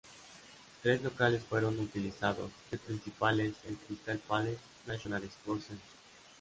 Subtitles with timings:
[0.81, 5.85] Tres locales fueron utilizados, el principal es el Crystal Palace National Sports Centre.